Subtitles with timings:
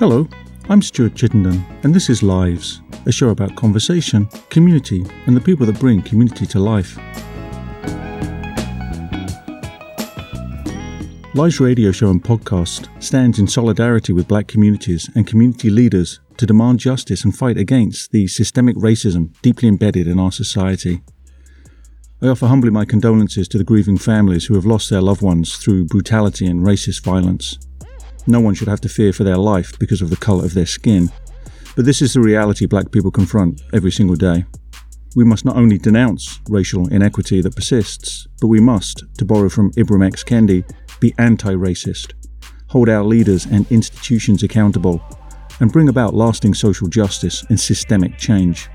[0.00, 0.26] Hello,
[0.70, 5.66] I'm Stuart Chittenden, and this is Lives, a show about conversation, community, and the people
[5.66, 6.96] that bring community to life.
[11.34, 16.46] Lives radio show and podcast stands in solidarity with black communities and community leaders to
[16.46, 21.02] demand justice and fight against the systemic racism deeply embedded in our society.
[22.22, 25.56] I offer humbly my condolences to the grieving families who have lost their loved ones
[25.56, 27.58] through brutality and racist violence.
[28.26, 30.66] No one should have to fear for their life because of the colour of their
[30.66, 31.10] skin,
[31.76, 34.44] but this is the reality black people confront every single day.
[35.16, 39.72] We must not only denounce racial inequity that persists, but we must, to borrow from
[39.72, 40.22] Ibram X.
[40.22, 40.64] Kendi,
[41.00, 42.12] be anti racist,
[42.68, 45.02] hold our leaders and institutions accountable,
[45.58, 48.68] and bring about lasting social justice and systemic change.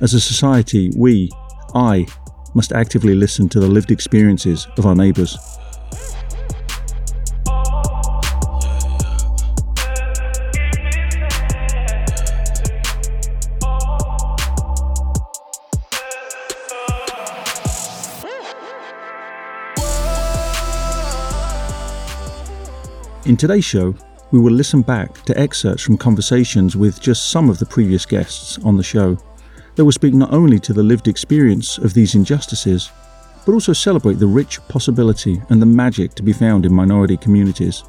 [0.00, 1.30] As a society, we,
[1.74, 2.06] I,
[2.54, 5.36] must actively listen to the lived experiences of our neighbours.
[23.24, 23.94] In today's show,
[24.32, 28.58] we will listen back to excerpts from conversations with just some of the previous guests
[28.64, 29.16] on the show
[29.76, 32.90] that will speak not only to the lived experience of these injustices,
[33.46, 37.84] but also celebrate the rich possibility and the magic to be found in minority communities.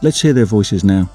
[0.00, 1.10] Let's hear their voices now.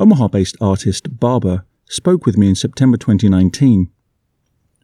[0.00, 3.92] Omaha based artist Barber spoke with me in September 2019.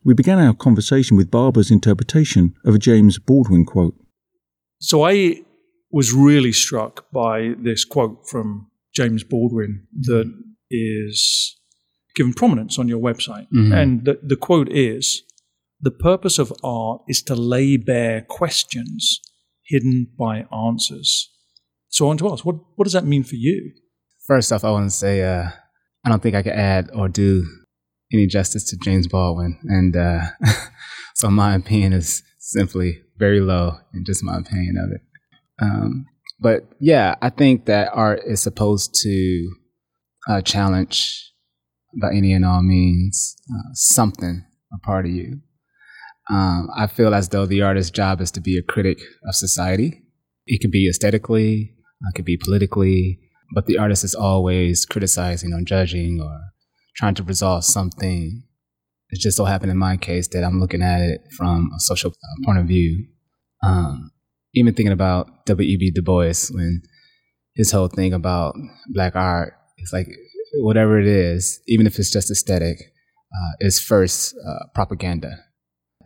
[0.04, 3.96] We began our conversation with Barber's interpretation of a James Baldwin quote.
[4.84, 5.40] So I
[5.90, 10.30] was really struck by this quote from James Baldwin that
[10.70, 11.56] is
[12.14, 13.46] given prominence on your website.
[13.50, 13.72] Mm-hmm.
[13.72, 15.22] And the, the quote is
[15.80, 19.20] The purpose of art is to lay bare questions
[19.66, 21.30] hidden by answers.
[21.88, 23.72] So I want to ask, what, what does that mean for you?
[24.26, 25.48] First off, I want to say uh,
[26.04, 27.42] I don't think I can add or do
[28.12, 29.58] any justice to James Baldwin.
[29.64, 30.26] And uh,
[31.14, 35.00] so my opinion is simply very low in just my opinion of it.
[35.60, 36.06] Um,
[36.40, 39.54] but yeah, I think that art is supposed to
[40.28, 41.32] uh, challenge
[42.00, 45.40] by any and all means uh, something a part of you.
[46.30, 48.98] Um, I feel as though the artist's job is to be a critic
[49.28, 50.02] of society.
[50.46, 51.74] It could be aesthetically,
[52.08, 53.20] it could be politically,
[53.54, 56.40] but the artist is always criticizing or judging or
[56.96, 58.44] trying to resolve something
[59.14, 62.10] it just so happened in my case that I'm looking at it from a social
[62.10, 63.06] uh, point of view.
[63.62, 64.10] Um,
[64.54, 65.92] even thinking about W.E.B.
[65.92, 66.82] Du Bois when
[67.54, 68.56] his whole thing about
[68.88, 70.08] black art is like
[70.54, 75.38] whatever it is, even if it's just aesthetic, uh, is first uh, propaganda,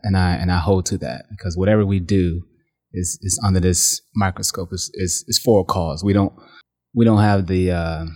[0.03, 2.43] and I and I hold to that because whatever we do
[2.93, 6.05] is is under this microscope is is, is for a cause.
[6.05, 6.35] We don't
[6.95, 8.07] we don't have the uh,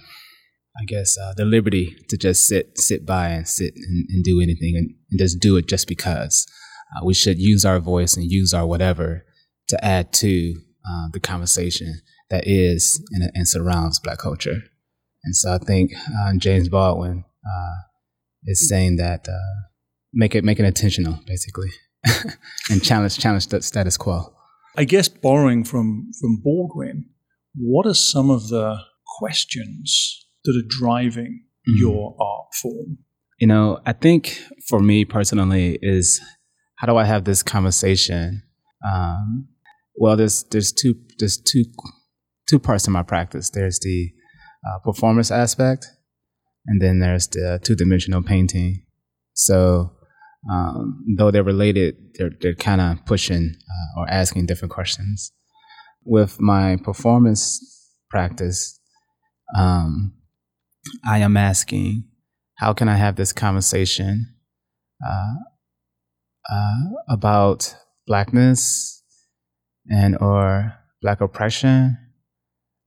[0.81, 4.41] I guess, uh, the liberty to just sit sit by and sit and, and do
[4.41, 6.47] anything and, and, just do it just because.
[6.95, 9.25] Uh, we should use our voice and use our whatever
[9.69, 10.55] to add to
[10.89, 12.01] uh, the conversation
[12.31, 14.63] that is and, and, surrounds Black culture.
[15.25, 17.75] And so I think uh, James Baldwin uh,
[18.45, 19.69] is saying that uh,
[20.13, 21.71] make it make it intentional, basically,
[22.71, 24.33] and challenge challenge the status quo.
[24.77, 27.11] I guess borrowing from from Baldwin,
[27.55, 28.79] what are some of the
[29.19, 31.81] questions that are driving mm-hmm.
[31.81, 32.99] your art form?
[33.39, 34.39] You know, I think
[34.69, 36.21] for me personally is
[36.77, 38.43] how do I have this conversation?
[38.85, 39.49] Um,
[39.97, 41.65] well, there's there's two there's two
[42.49, 43.51] two parts to my practice.
[43.51, 44.13] There's the
[44.67, 45.87] uh, performance aspect,
[46.67, 48.85] and then there's the two dimensional painting.
[49.35, 49.93] So,
[50.51, 55.33] um, though they're related, they're they're kind of pushing uh, or asking different questions.
[56.05, 58.79] With my performance practice,
[59.57, 60.15] um,
[61.05, 62.05] I am asking,
[62.57, 64.35] how can I have this conversation
[65.07, 65.35] uh,
[66.51, 66.75] uh,
[67.09, 67.75] about
[68.07, 69.03] blackness
[69.89, 71.99] and or black oppression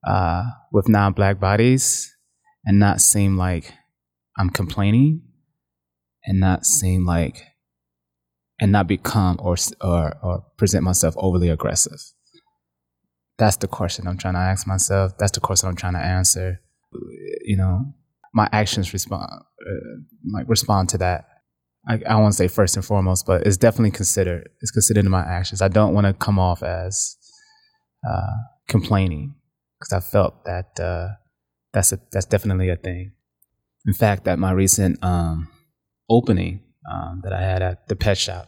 [0.06, 2.16] uh, with non-black bodies,
[2.66, 3.74] and not seem like
[4.38, 5.22] I'm complaining,
[6.26, 7.44] and not seem like,
[8.60, 12.00] and not become or or or present myself overly aggressive.
[13.38, 15.18] That's the question I'm trying to ask myself.
[15.18, 16.62] That's the question I'm trying to answer
[17.44, 17.94] you know,
[18.34, 19.74] my actions respond uh,
[20.34, 21.26] like respond to that.
[21.88, 24.50] I, I won't say first and foremost, but it's definitely considered.
[24.62, 25.62] It's considered in my actions.
[25.62, 27.16] I don't want to come off as
[28.08, 28.34] uh,
[28.68, 29.36] complaining
[29.80, 31.10] because I felt that uh,
[31.74, 33.12] that's a, that's definitely a thing.
[33.86, 35.48] In fact, at my recent um,
[36.10, 38.48] opening um, that I had at the pet shop,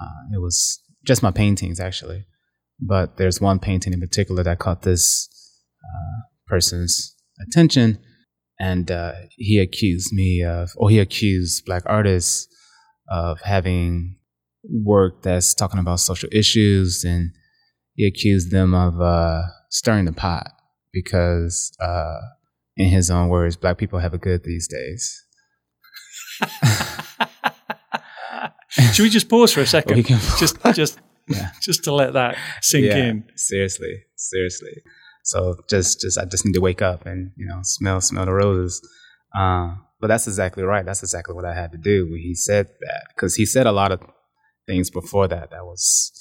[0.00, 2.24] uh, it was just my paintings actually,
[2.80, 5.28] but there's one painting in particular that caught this
[5.82, 7.16] uh, person's
[7.48, 7.98] attention,
[8.58, 12.46] and uh, he accused me of, or he accused black artists
[13.08, 14.16] of having
[14.64, 17.30] work that's talking about social issues, and
[17.94, 20.46] he accused them of uh, stirring the pot
[20.92, 22.18] because, uh,
[22.76, 25.26] in his own words, black people have it good these days.
[28.92, 30.04] Should we just pause for a second?
[30.38, 31.50] just, just, yeah.
[31.60, 33.24] just to let that sink yeah, in.
[33.34, 34.82] Seriously, seriously.
[35.24, 38.32] So just, just, I just need to wake up and you know smell, smell the
[38.32, 38.80] roses.
[39.36, 40.84] Um, but that's exactly right.
[40.84, 42.06] That's exactly what I had to do.
[42.10, 44.00] When he said that because he said a lot of
[44.66, 46.12] things before that that was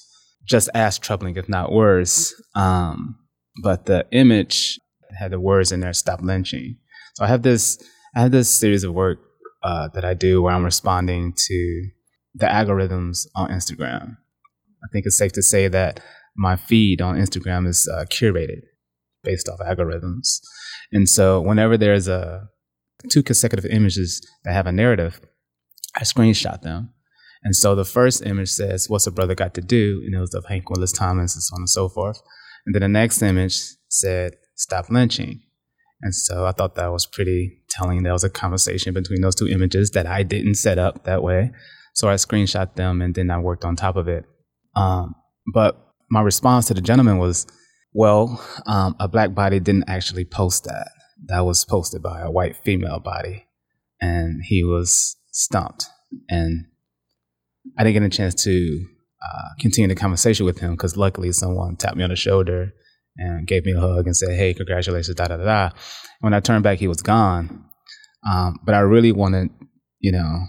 [0.45, 2.33] just as troubling, if not worse.
[2.55, 3.17] Um,
[3.63, 4.79] but the image
[5.17, 6.77] had the words in there, "Stop lynching."
[7.15, 7.81] So I have this,
[8.15, 9.19] I have this series of work
[9.63, 11.89] uh, that I do where I'm responding to
[12.35, 14.17] the algorithms on Instagram.
[14.83, 15.99] I think it's safe to say that
[16.35, 18.61] my feed on Instagram is uh, curated
[19.23, 20.39] based off algorithms.
[20.91, 22.47] And so whenever there's a
[23.09, 25.21] two consecutive images that have a narrative,
[25.95, 26.93] I screenshot them.
[27.43, 30.01] And so the first image says, What's a brother got to do?
[30.05, 32.21] And it was of Hank Willis Thomas and so on and so forth.
[32.65, 35.41] And then the next image said, Stop lynching.
[36.01, 38.03] And so I thought that was pretty telling.
[38.03, 41.51] There was a conversation between those two images that I didn't set up that way.
[41.93, 44.25] So I screenshot them and then I worked on top of it.
[44.75, 45.15] Um,
[45.53, 47.45] but my response to the gentleman was,
[47.93, 50.91] well, um, a black body didn't actually post that.
[51.25, 53.47] That was posted by a white female body.
[54.01, 55.85] And he was stumped.
[56.29, 56.65] And
[57.77, 58.85] I didn't get a chance to
[59.21, 62.73] uh, continue the conversation with him because luckily someone tapped me on the shoulder
[63.17, 65.71] and gave me a hug and said, "Hey, congratulations!" Da da da.
[66.21, 67.65] When I turned back, he was gone.
[68.29, 69.49] Um, but I really wanted,
[69.99, 70.45] you know,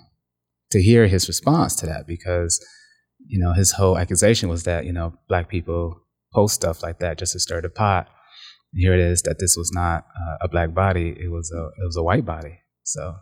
[0.70, 2.64] to hear his response to that because,
[3.26, 6.00] you know, his whole accusation was that you know black people
[6.32, 8.08] post stuff like that just to stir the pot.
[8.72, 11.64] And here it is that this was not uh, a black body; it was a
[11.64, 12.60] it was a white body.
[12.84, 13.16] So,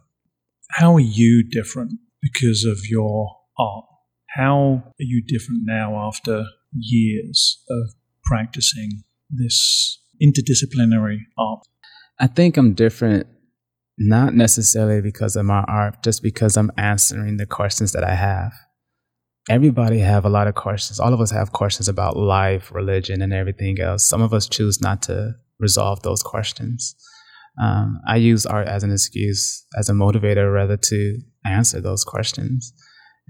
[0.70, 3.84] how are you different because of your art?
[4.31, 7.94] How are you different now after years of
[8.25, 11.66] practicing this interdisciplinary art?
[12.20, 13.26] I think I'm different,
[13.96, 18.52] not necessarily because of my art, just because I'm answering the questions that I have.
[19.49, 21.00] Everybody have a lot of questions.
[21.00, 24.05] All of us have questions about life, religion, and everything else.
[24.05, 26.95] Some of us choose not to resolve those questions.
[27.61, 32.73] Um, I use art as an excuse, as a motivator, rather to answer those questions.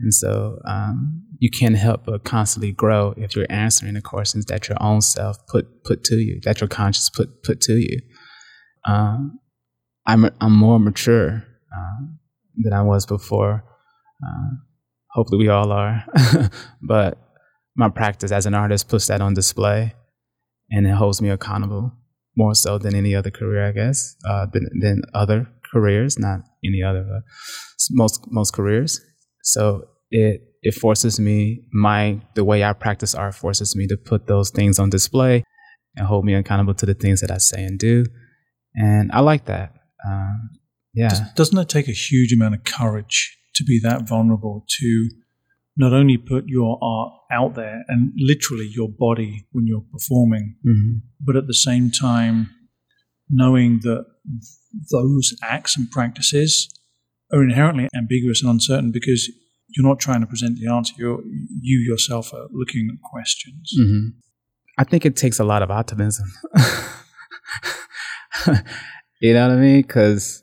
[0.00, 4.68] And so um, you can't help but constantly grow if you're answering the questions that
[4.68, 7.98] your own self put put to you, that your conscience put put to you.
[8.86, 9.38] Um,
[10.06, 11.44] I'm I'm more mature
[11.76, 12.06] uh,
[12.56, 13.64] than I was before.
[14.24, 14.56] Uh,
[15.18, 16.04] hopefully, we all are.
[16.82, 17.18] but
[17.74, 19.94] my practice as an artist puts that on display,
[20.70, 21.92] and it holds me accountable
[22.36, 26.82] more so than any other career, I guess, uh, than than other careers, not any
[26.84, 27.22] other, but
[27.90, 29.00] most most careers.
[29.42, 34.28] So it it forces me my the way I practice art forces me to put
[34.28, 35.42] those things on display
[35.96, 38.06] and hold me accountable to the things that I say and do,
[38.76, 39.72] and I like that.
[40.08, 40.50] Um,
[40.94, 45.10] yeah, doesn't it take a huge amount of courage to be that vulnerable to
[45.76, 50.98] not only put your art out there and literally your body when you're performing, mm-hmm.
[51.20, 52.50] but at the same time
[53.30, 54.04] knowing that
[54.90, 56.68] those acts and practices
[57.32, 59.30] are inherently ambiguous and uncertain because
[59.68, 60.94] you're not trying to present the answer.
[60.98, 61.22] You're,
[61.60, 63.72] you yourself are looking at questions.
[63.78, 64.08] Mm-hmm.
[64.78, 66.26] I think it takes a lot of optimism.
[69.20, 69.82] you know what I mean?
[69.82, 70.42] Because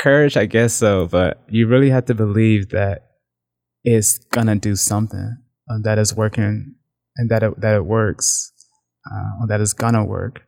[0.00, 3.10] courage, I guess so, but you really have to believe that
[3.84, 5.36] it's gonna do something
[5.70, 6.74] uh, that is working
[7.16, 8.52] and that it, that it works
[9.10, 10.42] uh, or that it's gonna work.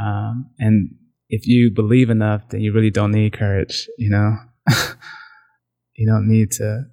[0.00, 0.90] Um, and
[1.28, 4.36] if you believe enough, then you really don't need courage, you know?
[5.96, 6.84] you don't need to,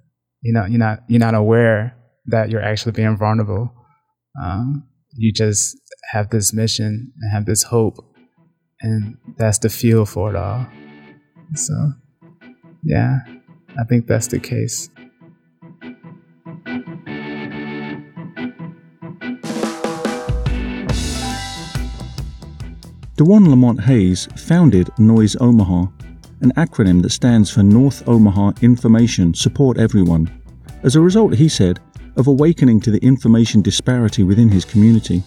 [0.42, 1.94] you know, you're not, you're not aware
[2.26, 3.72] that you're actually being vulnerable.
[4.42, 5.76] Um, you just
[6.10, 7.96] have this mission and have this hope,
[8.80, 10.66] and that's the fuel for it all.
[11.54, 11.92] So,
[12.82, 13.18] yeah,
[13.78, 14.90] I think that's the case.
[23.16, 25.86] Dawaune Lamont Hayes founded Noise Omaha,
[26.42, 30.30] an acronym that stands for North Omaha Information Support Everyone.
[30.82, 31.80] As a result, he said,
[32.16, 35.22] of awakening to the information disparity within his community.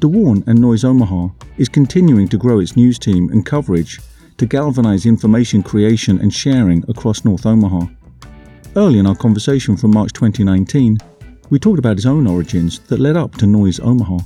[0.00, 4.00] Dawaune and Noise Omaha is continuing to grow its news team and coverage
[4.38, 7.86] to galvanize information creation and sharing across North Omaha.
[8.76, 10.98] Early in our conversation from March 2019,
[11.50, 14.18] we talked about his own origins that led up to Noise Omaha.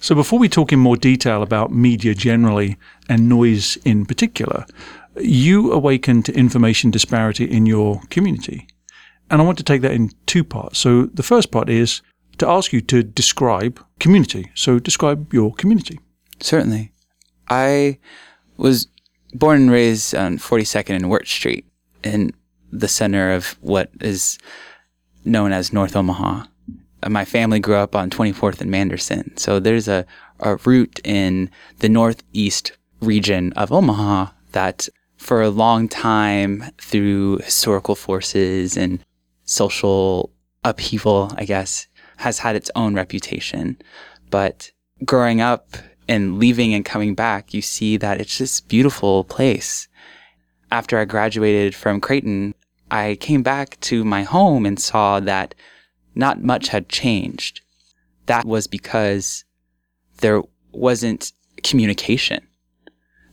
[0.00, 2.76] So, before we talk in more detail about media generally
[3.08, 4.66] and noise in particular,
[5.20, 8.66] you awakened to information disparity in your community.
[9.30, 10.78] And I want to take that in two parts.
[10.78, 12.02] So, the first part is
[12.38, 14.50] to ask you to describe community.
[14.54, 16.00] So, describe your community.
[16.42, 16.92] Certainly.
[17.48, 17.98] I
[18.56, 18.88] was
[19.32, 21.66] born and raised on 42nd and Wirt Street
[22.02, 22.32] in
[22.70, 24.38] the center of what is
[25.24, 26.44] known as North Omaha.
[27.02, 29.36] Uh, my family grew up on 24th and Manderson.
[29.36, 30.06] So there's a,
[30.40, 37.94] a route in the northeast region of Omaha that for a long time through historical
[37.94, 38.98] forces and
[39.44, 40.32] social
[40.64, 43.80] upheaval, I guess, has had its own reputation.
[44.30, 44.70] But
[45.04, 45.76] growing up
[46.12, 49.88] and leaving and coming back, you see that it's this beautiful place.
[50.70, 52.54] After I graduated from Creighton,
[52.90, 55.54] I came back to my home and saw that
[56.14, 57.62] not much had changed.
[58.26, 59.46] That was because
[60.18, 62.46] there wasn't communication.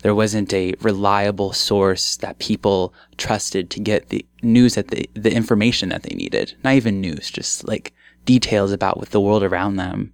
[0.02, 5.36] There wasn't a reliable source that people trusted to get the news that the, the
[5.36, 6.56] information that they needed.
[6.64, 7.94] Not even news, just like
[8.24, 10.14] details about what the world around them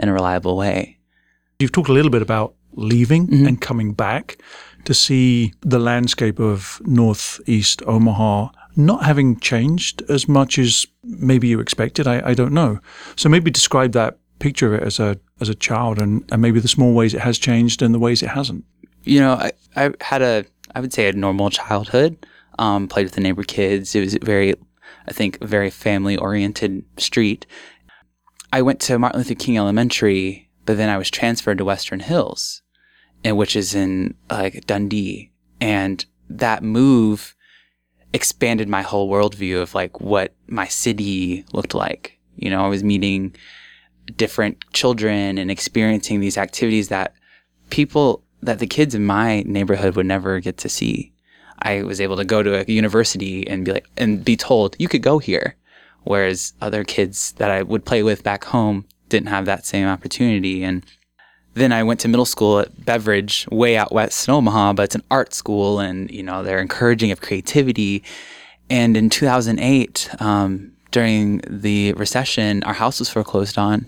[0.00, 0.98] in a reliable way.
[1.62, 3.46] You've talked a little bit about leaving mm-hmm.
[3.46, 4.38] and coming back
[4.84, 11.60] to see the landscape of northeast Omaha not having changed as much as maybe you
[11.60, 12.06] expected.
[12.06, 12.80] I, I don't know.
[13.16, 16.58] So maybe describe that picture of it as a as a child and, and maybe
[16.58, 18.64] the small ways it has changed and the ways it hasn't.
[19.04, 22.26] You know, I, I had a I would say a normal childhood.
[22.58, 23.94] Um, played with the neighbor kids.
[23.94, 24.54] It was a very
[25.06, 27.46] I think very family oriented street.
[28.52, 32.62] I went to Martin Luther King Elementary, but then I was transferred to Western Hills,
[33.24, 35.32] and which is in like Dundee.
[35.60, 37.34] And that move
[38.12, 42.18] expanded my whole worldview of like what my city looked like.
[42.36, 43.34] You know, I was meeting
[44.16, 47.14] different children and experiencing these activities that
[47.70, 51.12] people, that the kids in my neighborhood would never get to see.
[51.60, 54.88] I was able to go to a university and be like, and be told you
[54.88, 55.56] could go here.
[56.04, 60.64] Whereas other kids that I would play with back home didn't have that same opportunity.
[60.64, 60.84] And
[61.54, 64.94] then I went to middle school at Beveridge, way out west in Omaha, but it's
[64.94, 68.02] an art school and, you know, they're encouraging of creativity.
[68.70, 73.86] And in 2008, um, during the recession, our house was foreclosed on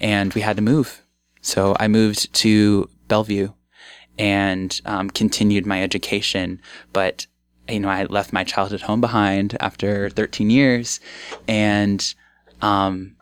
[0.00, 1.02] and we had to move.
[1.40, 3.52] So I moved to Bellevue
[4.18, 6.60] and um, continued my education.
[6.92, 7.26] But,
[7.68, 11.00] you know, I left my childhood home behind after 13 years
[11.48, 12.14] and,
[12.60, 13.16] um,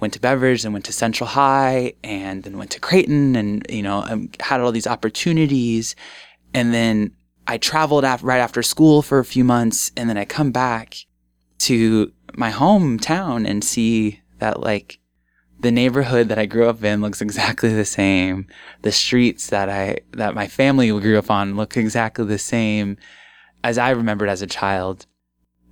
[0.00, 3.82] went to Beveridge and went to Central High and then went to Creighton and, you
[3.82, 5.96] know, um, had all these opportunities.
[6.52, 7.12] And then
[7.46, 10.96] I traveled af- right after school for a few months and then I come back
[11.60, 14.98] to my hometown and see that like
[15.60, 18.46] the neighborhood that I grew up in looks exactly the same.
[18.82, 22.98] The streets that I, that my family grew up on look exactly the same
[23.64, 25.06] as I remembered as a child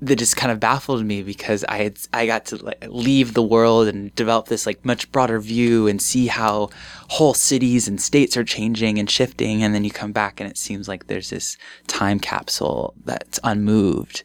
[0.01, 3.43] that just kind of baffled me because I had I got to like leave the
[3.43, 6.71] world and develop this like much broader view and see how
[7.09, 10.59] whole cities and states are changing and shifting and then you come back and it
[10.59, 14.25] seems like there's this time capsule that's unmoved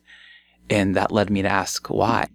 [0.69, 2.27] and that led me to ask why.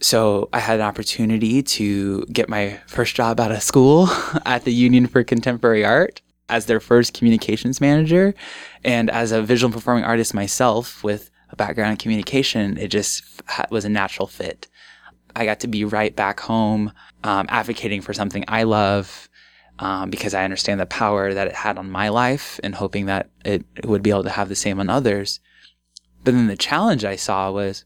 [0.00, 4.08] So I had an opportunity to get my first job out of school
[4.46, 8.34] at the Union for Contemporary Art as their first communications manager
[8.84, 13.24] and as a visual performing artist myself with background in communication, it just
[13.70, 14.68] was a natural fit.
[15.34, 19.28] I got to be right back home, um, advocating for something I love
[19.78, 23.30] um, because I understand the power that it had on my life and hoping that
[23.44, 25.40] it, would be able to have the same on others.
[26.24, 27.84] But then the challenge I saw was,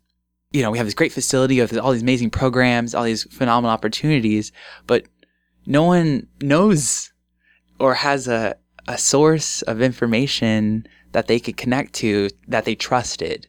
[0.52, 3.72] you know, we have this great facility with all these amazing programs, all these phenomenal
[3.72, 4.52] opportunities,
[4.86, 5.06] but
[5.66, 7.12] no one knows
[7.78, 13.48] or has a, a source of information that they could connect to that they trusted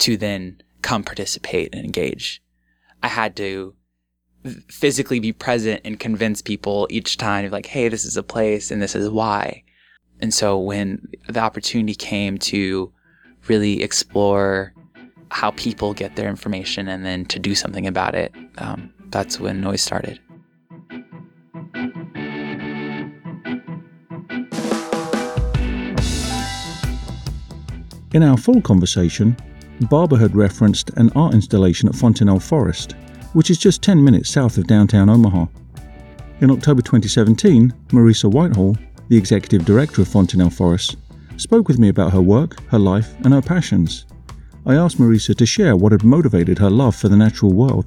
[0.00, 2.42] to then come participate and engage.
[3.02, 3.74] I had to
[4.68, 8.80] physically be present and convince people each time like, hey, this is a place and
[8.80, 9.62] this is why.
[10.20, 12.92] And so when the opportunity came to
[13.48, 14.74] really explore
[15.30, 19.60] how people get their information and then to do something about it, um, that's when
[19.60, 20.18] Noise started.
[28.12, 29.36] In our full conversation,
[29.88, 32.92] Barbara had referenced an art installation at Fontenelle Forest,
[33.32, 35.46] which is just 10 minutes south of downtown Omaha.
[36.40, 38.76] In October 2017, Marisa Whitehall,
[39.08, 40.96] the executive director of Fontenelle Forest,
[41.36, 44.04] spoke with me about her work, her life, and her passions.
[44.66, 47.86] I asked Marisa to share what had motivated her love for the natural world.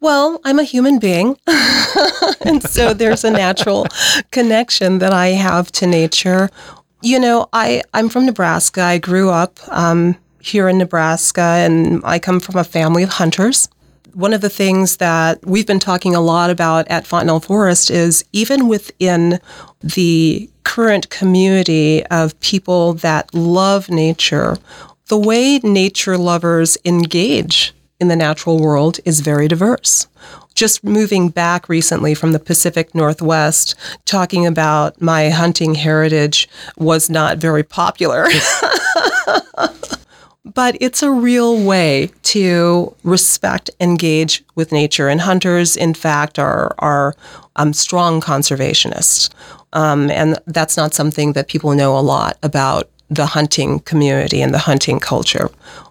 [0.00, 1.36] Well, I'm a human being.
[2.40, 3.86] and so there's a natural
[4.30, 6.48] connection that I have to nature.
[7.02, 8.82] You know, I, I'm from Nebraska.
[8.82, 13.70] I grew up um, here in Nebraska, and I come from a family of hunters.
[14.12, 18.24] One of the things that we've been talking a lot about at Fontenelle Forest is
[18.32, 19.40] even within
[19.80, 24.58] the current community of people that love nature,
[25.06, 30.06] the way nature lovers engage in the natural world is very diverse.
[30.60, 33.74] Just moving back recently from the Pacific Northwest,
[34.04, 38.26] talking about my hunting heritage was not very popular.
[40.44, 45.08] but it's a real way to respect, engage with nature.
[45.08, 47.14] And hunters, in fact, are are
[47.56, 49.30] um, strong conservationists,
[49.72, 54.52] um, and that's not something that people know a lot about the hunting community and
[54.52, 55.48] the hunting culture.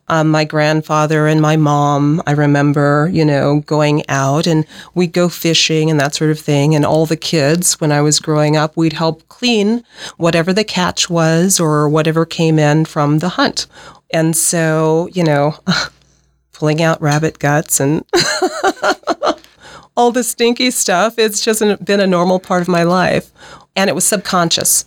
[0.09, 5.29] Um, my grandfather and my mom, I remember, you know, going out and we'd go
[5.29, 6.73] fishing and that sort of thing.
[6.73, 9.83] And all the kids, when I was growing up, we'd help clean
[10.17, 13.67] whatever the catch was or whatever came in from the hunt.
[14.11, 15.55] And so, you know,
[16.53, 18.03] pulling out rabbit guts and
[19.95, 23.31] all the stinky stuff, it's just been a normal part of my life.
[23.75, 24.85] And it was subconscious.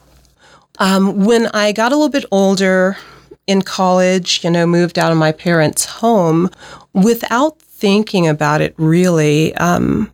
[0.79, 2.97] Um, when I got a little bit older
[3.47, 6.51] in college, you know, moved out of my parents' home
[6.93, 10.13] without thinking about it really, um,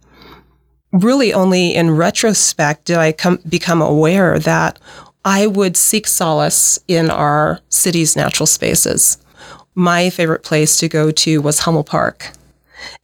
[0.92, 4.78] really only in retrospect did I come, become aware that
[5.25, 9.18] I would seek solace in our city's natural spaces.
[9.75, 12.32] My favorite place to go to was Hummel Park.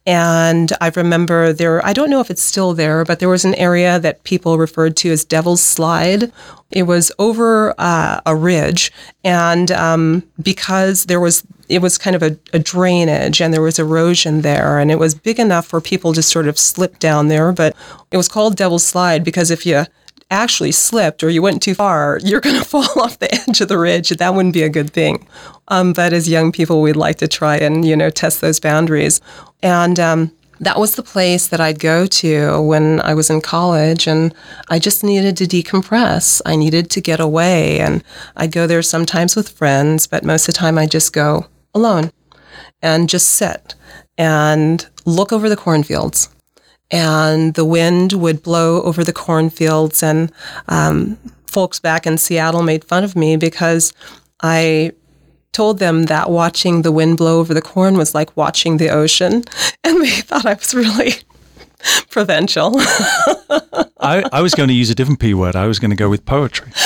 [0.05, 3.55] And I remember there, I don't know if it's still there, but there was an
[3.55, 6.31] area that people referred to as Devil's Slide.
[6.71, 8.91] It was over uh, a ridge.
[9.23, 13.79] And um, because there was, it was kind of a, a drainage and there was
[13.79, 17.51] erosion there, and it was big enough for people to sort of slip down there.
[17.51, 17.75] But
[18.11, 19.85] it was called Devil's Slide because if you
[20.31, 23.67] actually slipped or you went too far, you're going to fall off the edge of
[23.67, 24.09] the ridge.
[24.09, 25.27] That wouldn't be a good thing.
[25.67, 29.21] Um, but as young people, we'd like to try and, you know, test those boundaries.
[29.61, 34.07] And um, that was the place that I'd go to when I was in college.
[34.07, 34.33] And
[34.69, 36.41] I just needed to decompress.
[36.45, 37.79] I needed to get away.
[37.79, 38.03] And
[38.35, 42.11] I'd go there sometimes with friends, but most of the time I just go alone
[42.81, 43.75] and just sit
[44.17, 46.29] and look over the cornfields
[46.91, 50.03] and the wind would blow over the cornfields.
[50.03, 50.31] And
[50.67, 51.17] um,
[51.47, 53.93] folks back in Seattle made fun of me because
[54.41, 54.91] I
[55.51, 59.43] told them that watching the wind blow over the corn was like watching the ocean,
[59.83, 61.13] and they thought I was really
[62.09, 62.73] provincial.
[63.99, 65.55] I, I was going to use a different P word.
[65.55, 66.71] I was going to go with poetry.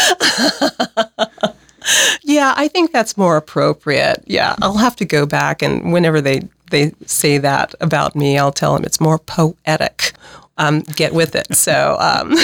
[2.22, 4.24] yeah, I think that's more appropriate.
[4.28, 8.52] Yeah, I'll have to go back and whenever they they say that about me, I'll
[8.52, 10.14] tell them it's more poetic.
[10.58, 11.56] Um, get with it.
[11.56, 12.36] So, um,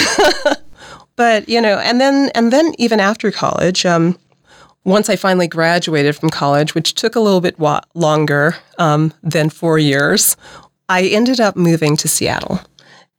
[1.16, 4.18] but you know, and then and then even after college, um,
[4.84, 9.50] once I finally graduated from college, which took a little bit wa- longer um, than
[9.50, 10.36] four years,
[10.88, 12.60] I ended up moving to Seattle,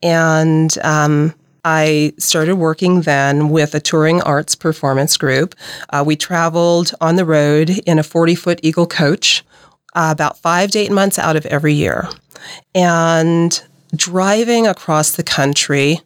[0.01, 5.53] and um, I started working then with a touring arts performance group.
[5.89, 9.43] Uh, we traveled on the road in a 40 foot Eagle coach
[9.97, 12.07] uh, about five to eight months out of every year.
[12.75, 13.61] And
[13.95, 16.01] driving across the country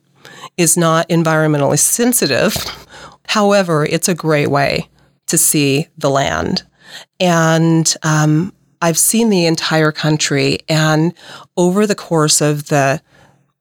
[0.56, 2.56] is not environmentally sensitive.
[3.28, 4.90] However, it's a great way
[5.28, 6.64] to see the land.
[7.20, 10.60] And um, I've seen the entire country.
[10.70, 11.14] And
[11.58, 13.02] over the course of the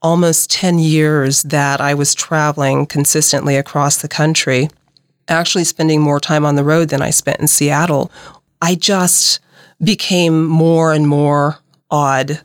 [0.00, 4.68] almost 10 years that I was traveling consistently across the country,
[5.28, 8.12] actually spending more time on the road than I spent in Seattle,
[8.62, 9.40] I just
[9.82, 11.58] became more and more
[11.90, 12.40] awed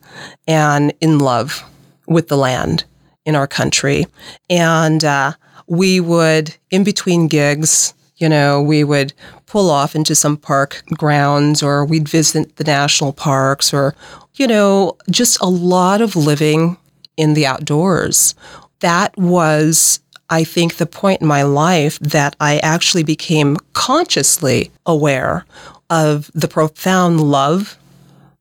[0.47, 1.63] and in love
[2.07, 2.85] with the land
[3.25, 4.05] in our country.
[4.49, 5.33] And uh,
[5.67, 9.13] we would, in between gigs, you know, we would
[9.45, 13.95] pull off into some park grounds or we'd visit the national parks or,
[14.35, 16.77] you know, just a lot of living
[17.17, 18.35] in the outdoors.
[18.79, 25.45] That was, I think, the point in my life that I actually became consciously aware
[25.89, 27.77] of the profound love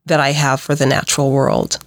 [0.05, 1.79] that I have for the natural world.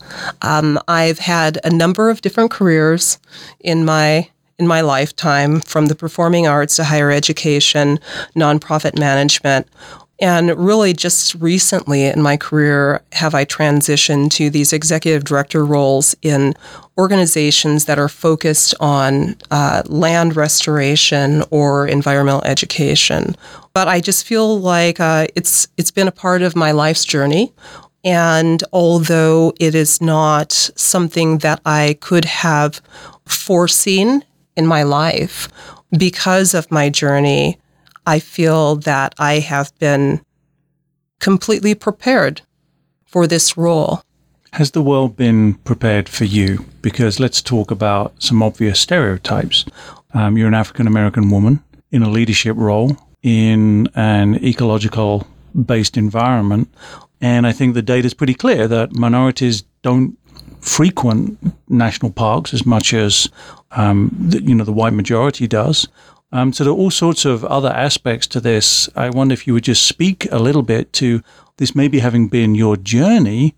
[0.42, 3.18] Um, I've had a number of different careers
[3.60, 8.00] in my in my lifetime, from the performing arts to higher education,
[8.34, 9.68] nonprofit management.
[10.20, 16.16] And really, just recently in my career, have I transitioned to these executive director roles
[16.22, 16.54] in
[16.96, 23.36] organizations that are focused on uh, land restoration or environmental education.
[23.74, 27.52] But I just feel like uh, it's it's been a part of my life's journey.
[28.04, 32.80] And although it is not something that I could have
[33.24, 34.24] foreseen
[34.56, 35.48] in my life,
[35.96, 37.58] because of my journey,
[38.08, 40.22] I feel that I have been
[41.20, 42.40] completely prepared
[43.04, 44.00] for this role.
[44.54, 46.64] Has the world been prepared for you?
[46.80, 49.66] Because let's talk about some obvious stereotypes.
[50.14, 55.26] Um, you're an African American woman in a leadership role in an ecological
[55.66, 56.72] based environment.
[57.20, 60.16] And I think the data is pretty clear that minorities don't
[60.60, 63.28] frequent national parks as much as
[63.72, 65.86] um, the, you know the white majority does.
[66.30, 68.88] Um, so there are all sorts of other aspects to this.
[68.94, 71.22] I wonder if you would just speak a little bit to
[71.56, 73.54] this, maybe having been your journey,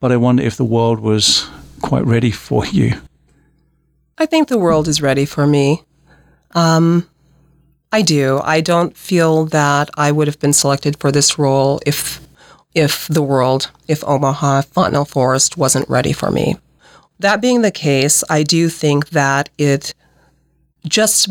[0.00, 1.48] but I wonder if the world was
[1.82, 3.00] quite ready for you.
[4.16, 5.82] I think the world is ready for me.
[6.52, 7.08] Um,
[7.92, 8.40] I do.
[8.42, 12.20] I don't feel that I would have been selected for this role if
[12.74, 16.56] if the world, if Omaha Fontenelle Forest wasn't ready for me.
[17.20, 19.94] That being the case, I do think that it
[20.88, 21.28] just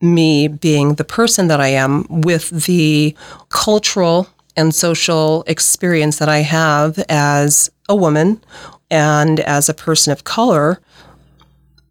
[0.00, 3.16] me being the person that I am with the
[3.48, 8.42] cultural and social experience that I have as a woman
[8.90, 10.80] and as a person of color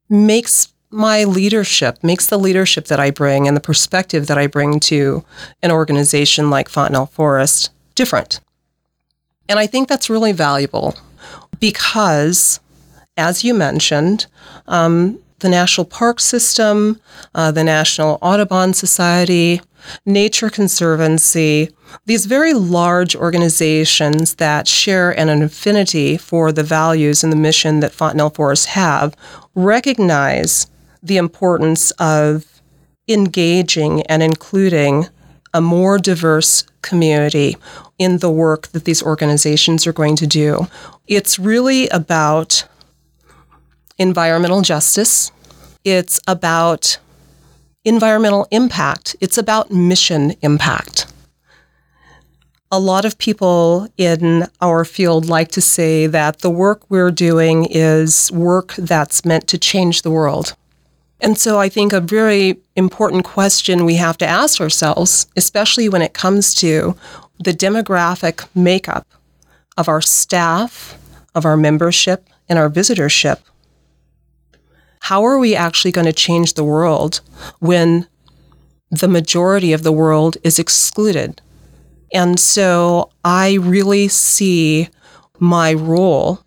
[0.10, 4.80] makes my leadership, makes the leadership that I bring and the perspective that I bring
[4.82, 5.24] to
[5.62, 8.39] an organization like Fontenelle Forest different.
[9.50, 10.96] And I think that's really valuable
[11.60, 12.60] because,
[13.15, 14.28] as you mentioned,
[14.67, 17.00] um, the National Park System,
[17.36, 19.62] uh, the National Audubon Society,
[20.06, 21.69] Nature Conservancy,
[22.06, 27.93] these very large organizations that share an affinity for the values and the mission that
[27.93, 29.15] Fontenelle Forests have
[29.56, 30.67] recognize
[31.02, 32.62] the importance of
[33.08, 35.08] engaging and including
[35.54, 37.56] a more diverse community
[37.97, 40.67] in the work that these organizations are going to do.
[41.08, 42.67] It's really about
[43.97, 45.31] environmental justice,
[45.83, 46.97] it's about
[47.86, 51.12] environmental impact, it's about mission impact.
[52.69, 57.65] A lot of people in our field like to say that the work we're doing
[57.65, 60.53] is work that's meant to change the world.
[61.21, 66.01] And so I think a very important question we have to ask ourselves, especially when
[66.01, 66.95] it comes to
[67.39, 69.07] the demographic makeup
[69.77, 70.97] of our staff,
[71.33, 73.39] of our membership, and our visitorship.
[75.08, 77.22] How are we actually going to change the world
[77.60, 78.10] when
[78.91, 81.41] the majority of the world is excluded?
[82.13, 84.89] And so I really see
[85.39, 86.43] my role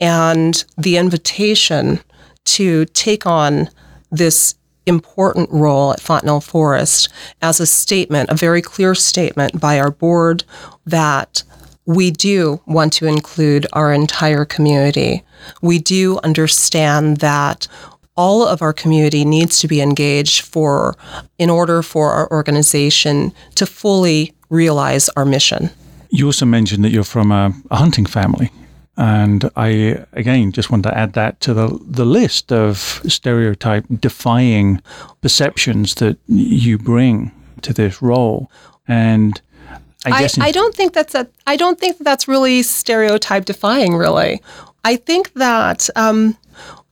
[0.00, 1.98] and the invitation
[2.44, 3.70] to take on
[4.12, 4.54] this
[4.86, 7.08] important role at Fontenelle Forest
[7.42, 10.44] as a statement, a very clear statement by our board
[10.84, 11.42] that
[11.86, 15.24] we do want to include our entire community.
[15.62, 17.68] We do understand that
[18.16, 20.96] all of our community needs to be engaged for
[21.38, 25.70] in order for our organization to fully realize our mission.
[26.10, 28.50] You also mentioned that you're from a, a hunting family.
[28.96, 34.80] And I, again, just want to add that to the, the list of stereotype defying
[35.20, 38.50] perceptions that you bring to this role.
[38.88, 39.38] And
[40.06, 43.96] I, I, guess I don't think that's a, I don't think that's really stereotype defying,
[43.96, 44.40] really.
[44.84, 46.36] I think that um,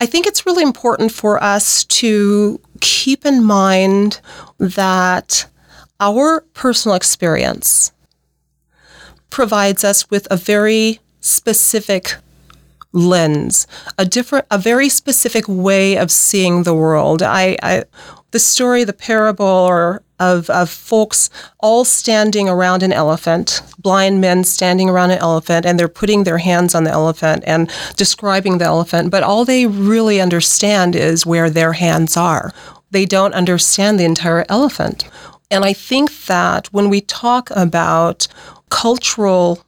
[0.01, 4.21] I think it's really important for us to keep in mind
[4.59, 5.47] that
[6.01, 7.93] our personal experience
[9.31, 12.17] provides us with a very specific
[12.93, 13.67] lens,
[13.99, 17.23] a different, a very specific way of seeing the world.
[17.23, 17.85] I, I
[18.35, 24.43] the story, the parable, or of, of folks all standing around an elephant, blind men
[24.43, 28.65] standing around an elephant, and they're putting their hands on the elephant and describing the
[28.65, 32.51] elephant, but all they really understand is where their hands are.
[32.91, 35.09] They don't understand the entire elephant.
[35.49, 38.27] And I think that when we talk about
[38.69, 39.65] cultural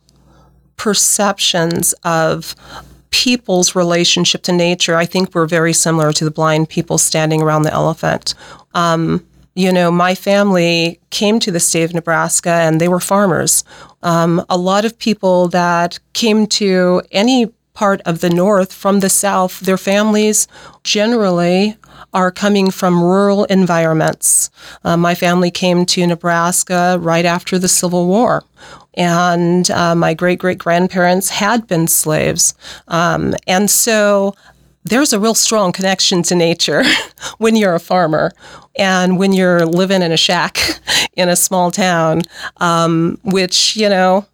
[0.76, 2.56] perceptions of
[3.16, 7.62] people's relationship to nature, I think we're very similar to the blind people standing around
[7.62, 8.34] the elephant.
[8.74, 13.64] Um, you know, my family came to the state of Nebraska and they were farmers.
[14.02, 19.08] Um, a lot of people that came to any part of the North from the
[19.08, 20.46] South, their families
[20.84, 21.74] generally
[22.16, 24.48] are coming from rural environments.
[24.84, 28.42] Uh, my family came to Nebraska right after the Civil War.
[28.94, 32.54] And uh, my great great grandparents had been slaves.
[32.88, 34.34] Um, and so
[34.84, 36.84] there's a real strong connection to nature
[37.38, 38.32] when you're a farmer
[38.78, 40.80] and when you're living in a shack
[41.16, 42.22] in a small town,
[42.56, 44.24] um, which, you know,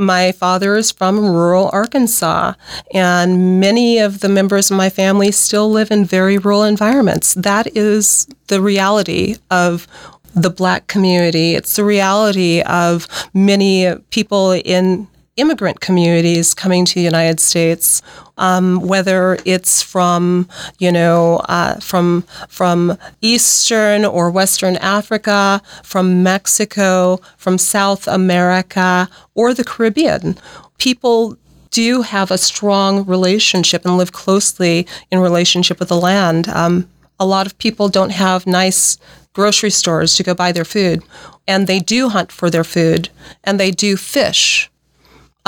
[0.00, 2.54] my father is from rural Arkansas,
[2.92, 7.34] and many of the members of my family still live in very rural environments.
[7.34, 9.86] That is the reality of
[10.34, 11.54] the black community.
[11.54, 18.02] It's the reality of many people in immigrant communities coming to the United States,
[18.36, 27.20] um, whether it's from you know uh, from from Eastern or Western Africa, from Mexico,
[27.36, 30.36] from South America, or the Caribbean,
[30.78, 31.36] people
[31.70, 36.48] do have a strong relationship and live closely in relationship with the land.
[36.48, 36.88] Um,
[37.18, 38.96] a lot of people don't have nice
[39.32, 41.02] grocery stores to go buy their food,
[41.46, 43.10] and they do hunt for their food,
[43.44, 44.69] and they do fish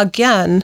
[0.02, 0.62] again,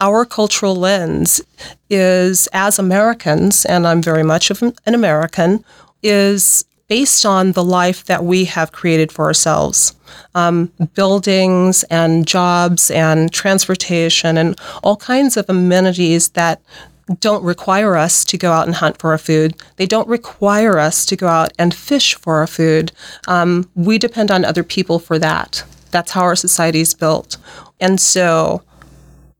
[0.00, 1.40] our cultural lens
[1.88, 5.64] is as Americans, and I'm very much of an American,
[6.02, 9.94] is based on the life that we have created for ourselves.
[10.34, 16.60] Um, buildings and jobs and transportation and all kinds of amenities that
[17.20, 19.54] don't require us to go out and hunt for our food.
[19.76, 22.92] They don't require us to go out and fish for our food.
[23.28, 25.64] Um, we depend on other people for that.
[25.90, 27.36] That's how our society is built.
[27.80, 28.62] And so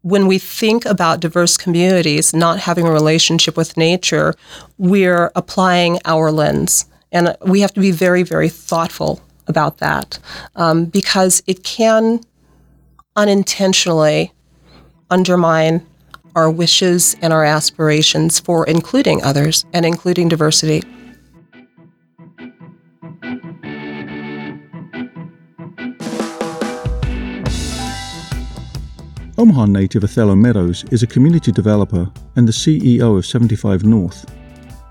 [0.02, 4.34] when we think about diverse communities not having a relationship with nature,
[4.78, 6.86] we're applying our lens.
[7.12, 10.18] And we have to be very, very thoughtful about that
[10.56, 12.20] um, because it can
[13.16, 14.32] unintentionally
[15.10, 15.84] undermine
[16.36, 20.82] our wishes and our aspirations for including others and including diversity.
[29.40, 34.30] Omaha native Othello Meadows is a community developer and the CEO of 75 North.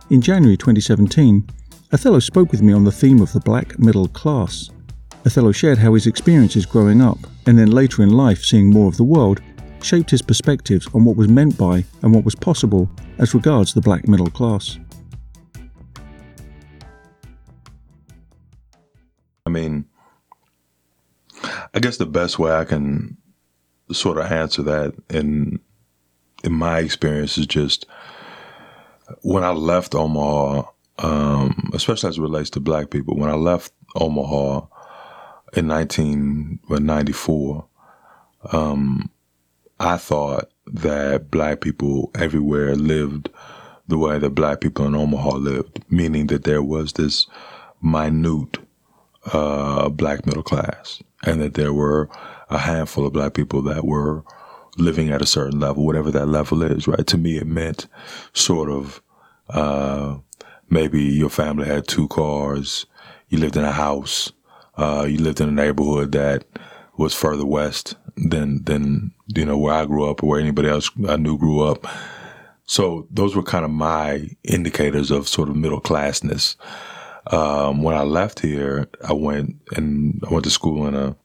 [0.10, 1.48] In January 2017,
[1.94, 4.72] Othello spoke with me on the theme of the black middle class.
[5.24, 8.98] Othello shared how his experiences growing up and then later in life seeing more of
[8.98, 9.40] the world
[9.84, 13.82] shaped his perspectives on what was meant by and what was possible as regards the
[13.82, 14.80] black middle class.
[19.46, 19.86] I mean,
[21.72, 23.16] I guess the best way I can
[23.92, 25.60] sort of answer that in
[26.44, 27.86] in my experience is just
[29.22, 30.64] when I left Omaha,
[31.00, 34.68] um, especially as it relates to black people, when I left Omaha
[35.54, 37.66] in 1994,
[38.52, 39.10] um,
[39.80, 43.30] I thought that black people everywhere lived
[43.88, 47.26] the way that black people in Omaha lived, meaning that there was this
[47.82, 48.58] minute
[49.34, 52.10] uh, black middle class and that there were
[52.50, 54.24] a handful of black people that were
[54.78, 57.06] living at a certain level, whatever that level is, right?
[57.08, 57.88] To me, it meant
[58.34, 59.02] sort of
[59.50, 60.18] uh,
[60.70, 62.86] maybe your family had two cars,
[63.30, 64.32] you lived in a house,
[64.78, 66.46] uh, you lived in a neighborhood that
[66.98, 70.90] was further west than than you know where I grew up or where anybody else
[71.08, 71.86] I knew grew up.
[72.66, 76.56] So those were kind of my indicators of sort of middle classness.
[77.28, 81.16] Um, when I left here, I went and I went to school in a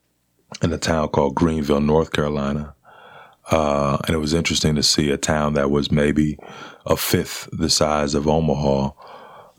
[0.62, 2.74] in a town called Greenville, North Carolina.
[3.50, 6.38] Uh, and it was interesting to see a town that was maybe
[6.86, 8.90] a fifth the size of Omaha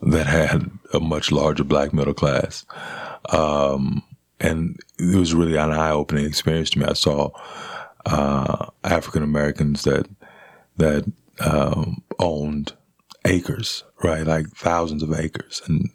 [0.02, 2.64] that had a much larger black middle class.
[3.30, 4.02] Um,
[4.40, 6.86] and it was really an eye opening experience to me.
[6.86, 7.30] I saw
[8.04, 10.06] uh, African Americans that
[10.76, 12.74] that um, owned
[13.24, 15.90] acres, right, like thousands of acres, and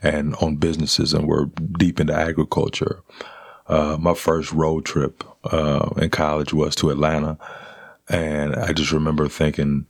[0.00, 3.02] and owned businesses and were deep into agriculture
[3.66, 7.38] uh, my first road trip uh, in college was to Atlanta,
[8.08, 9.86] and I just remember thinking,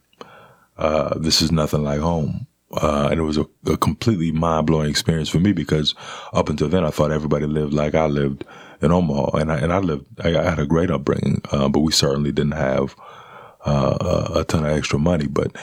[0.77, 4.89] uh, "This is nothing like home." Uh, and it was a, a completely mind blowing
[4.89, 5.95] experience for me because
[6.33, 8.45] up until then I thought everybody lived like I lived
[8.81, 10.07] in Omaha, and I and I lived.
[10.21, 12.97] I, I had a great upbringing, uh, but we certainly didn't have
[13.65, 15.27] a ton of extra money.
[15.27, 15.55] But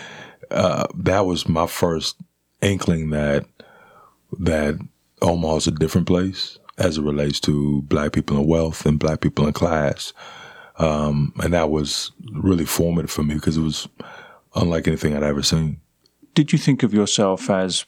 [0.49, 2.17] that was my first
[2.61, 3.45] inkling that
[4.39, 4.79] that
[5.21, 9.21] Omaha is a different place as it relates to black people in wealth and black
[9.21, 10.13] people in class.
[10.77, 13.87] Um, and that was really formative for me because it was
[14.55, 15.81] unlike anything I'd ever seen.
[16.33, 17.85] Did you think of yourself as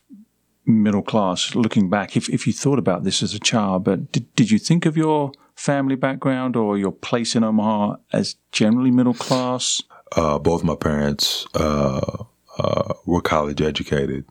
[0.65, 2.17] middle class looking back?
[2.17, 4.97] If, if you thought about this as a child, but did, did you think of
[4.97, 9.81] your family background or your place in Omaha as generally middle class?
[10.13, 12.23] Uh, both my parents uh,
[12.57, 14.25] uh, were college educated.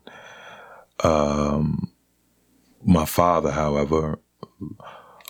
[1.03, 1.91] Um,
[2.83, 4.19] my father, however,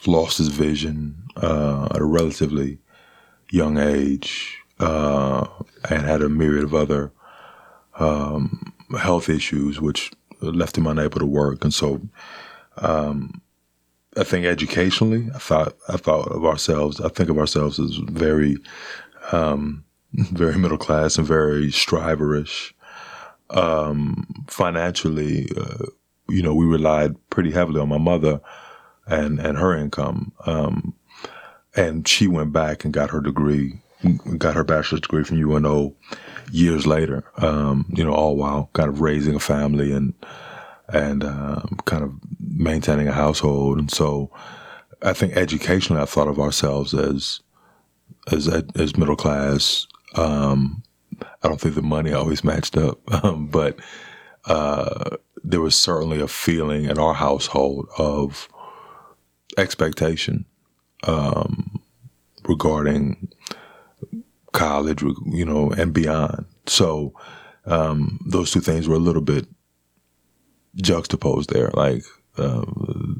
[0.06, 2.80] lost his vision uh, at a relatively
[3.52, 5.48] young age uh,
[5.90, 7.12] and had a myriad of other
[8.00, 11.64] um, health issues, which left him unable to work.
[11.64, 12.02] And so,
[12.78, 13.42] um,
[14.18, 17.00] I think educationally, I thought I thought of ourselves.
[17.00, 18.58] I think of ourselves as very,
[19.32, 22.74] um, very middle class and very striverish.
[23.52, 25.86] Um, financially, uh,
[26.28, 28.42] you know, we relied pretty heavily on my mother
[29.12, 30.32] and and her income.
[30.46, 30.96] Um,
[31.76, 33.80] and she went back and got her degree,
[34.38, 35.94] got her bachelor's degree from UNO
[36.52, 37.24] years later.
[37.38, 40.14] Um, you know, all while kind of raising a family and
[40.88, 43.78] and um, kind of maintaining a household.
[43.78, 44.30] And so,
[45.02, 47.42] I think educationally, I thought of ourselves as
[48.32, 49.88] as as middle class.
[50.16, 50.84] Um,
[51.44, 53.78] I don't think the money always matched up, um, but
[54.46, 58.50] uh, there was certainly a feeling in our household of
[59.62, 60.46] expectation
[61.04, 61.82] um,
[62.48, 63.32] regarding
[64.52, 66.46] college, you know, and beyond.
[66.68, 67.14] So
[67.66, 69.48] um, those two things were a little bit
[70.76, 72.04] juxtaposed there, like
[72.38, 72.66] uh,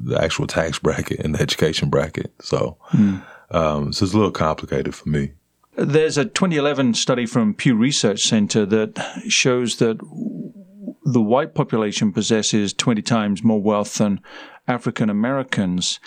[0.04, 2.32] the actual tax bracket and the education bracket.
[2.40, 3.22] So, mm.
[3.50, 5.32] um, so it's a little complicated for me.
[5.76, 9.98] There's a 2011 study from Pew Research Center that shows that
[11.04, 14.20] the white population possesses 20 times more wealth than
[14.68, 16.00] African Americans.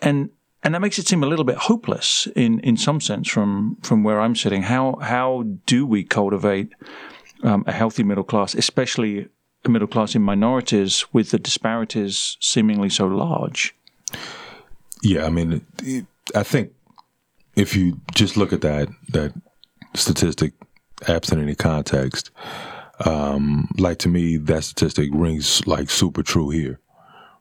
[0.00, 0.30] And
[0.64, 4.02] and that makes it seem a little bit hopeless in, in some sense from, from
[4.02, 4.62] where I'm sitting.
[4.62, 6.72] How how do we cultivate
[7.42, 9.28] um, a healthy middle class, especially
[9.66, 13.74] a middle class in minorities, with the disparities seemingly so large?
[15.02, 15.66] Yeah, I mean,
[16.34, 16.72] I think
[17.56, 19.34] if you just look at that that
[19.94, 20.54] statistic,
[21.06, 22.30] absent any context,
[23.04, 26.80] um, like to me, that statistic rings like super true here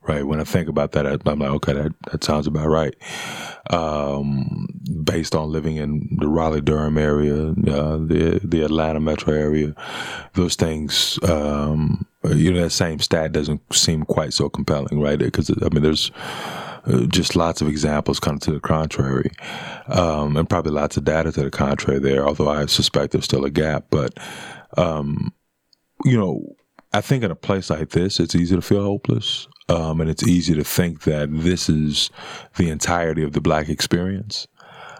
[0.07, 0.25] right?
[0.25, 2.95] When I think about that, I, am like, okay, that, that sounds about right.
[3.69, 4.67] Um,
[5.03, 9.73] based on living in the Raleigh Durham area, uh, the the Atlanta metro area,
[10.33, 15.19] those things, um, you know, that same stat doesn't seem quite so compelling, right?
[15.19, 16.11] Because I mean, there's
[16.85, 19.31] uh, just lots of examples kind of to the contrary,
[19.87, 22.27] um, and probably lots of data to the contrary there.
[22.27, 24.17] Although I suspect there's still a gap, but
[24.77, 25.33] um,
[26.03, 26.55] you know,
[26.91, 29.47] I think in a place like this, it's easy to feel hopeless.
[29.69, 32.09] Um, and it's easy to think that this is
[32.57, 34.47] the entirety of the black experience.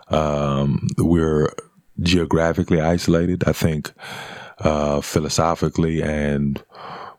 [0.08, 1.54] Um, we're
[2.02, 3.94] geographically isolated, I think,
[4.60, 6.64] uh, philosophically and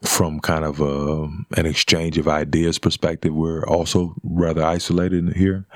[0.03, 1.25] from kind of a,
[1.57, 5.67] an exchange of ideas perspective, we're also rather isolated here,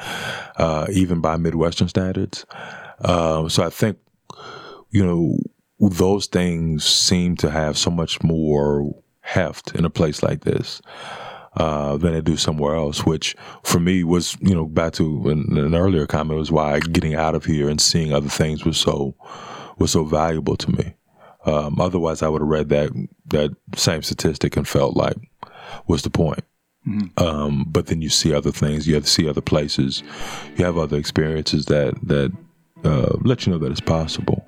[0.57, 2.45] uh, even by Midwestern standards.
[3.01, 3.99] Um, so I think,
[4.91, 5.39] you know,
[5.81, 10.83] those things seem to have so much more heft in a place like this
[11.59, 15.59] uh, than they do somewhere else, which for me was, you know, back to an,
[15.59, 19.15] an, earlier comment was why getting out of here and seeing other things was so
[19.77, 20.95] was so valuable to me.
[21.45, 22.91] Um, otherwise, I would have read that
[23.27, 25.17] that same statistic and felt like,
[25.87, 26.45] what's the point?
[26.87, 27.23] Mm-hmm.
[27.23, 30.05] Um, but then you see other things, you have to see other places,
[30.57, 32.33] you have other experiences that that
[32.85, 34.48] uh, let you know that it's possible.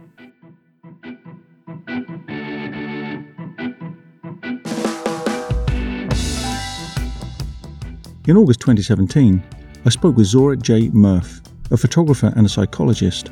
[8.31, 9.43] In August 2017,
[9.85, 10.89] I spoke with Zora J.
[10.91, 13.29] Murff, a photographer and a psychologist.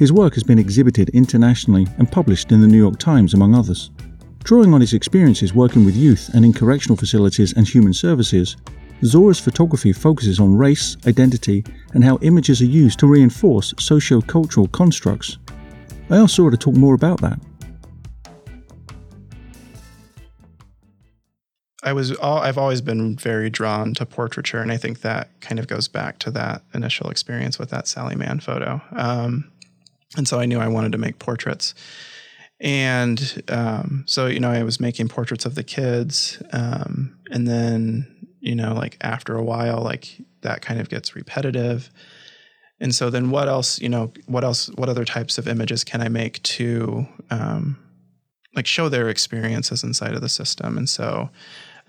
[0.00, 3.92] His work has been exhibited internationally and published in the New York Times, among others.
[4.42, 8.56] Drawing on his experiences working with youth and in correctional facilities and human services,
[9.04, 15.38] Zora's photography focuses on race, identity, and how images are used to reinforce socio-cultural constructs.
[16.10, 17.38] I asked Zora to talk more about that.
[21.86, 25.60] I was all, I've always been very drawn to portraiture, and I think that kind
[25.60, 28.82] of goes back to that initial experience with that Sally Mann photo.
[28.90, 29.52] Um,
[30.16, 31.74] and so I knew I wanted to make portraits,
[32.58, 38.32] and um, so you know I was making portraits of the kids, um, and then
[38.40, 41.90] you know like after a while, like that kind of gets repetitive.
[42.80, 46.02] And so then what else, you know, what else, what other types of images can
[46.02, 47.78] I make to um,
[48.54, 50.76] like show their experiences inside of the system?
[50.76, 51.30] And so